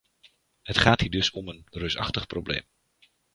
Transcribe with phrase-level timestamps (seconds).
[0.61, 2.63] Het gaat hier dus om een reusachtig probleem.